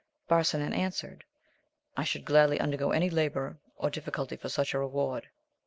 Barsinan 0.27 0.73
answered, 0.73 1.25
I 1.95 2.05
should 2.05 2.25
gladly 2.25 2.59
undergo 2.59 2.89
any 2.89 3.07
labour 3.11 3.59
or 3.75 3.91
diffi 3.91 4.09
culty 4.11 4.39
for 4.41 4.49
such 4.49 4.73
a 4.73 4.79
reward. 4.79 5.29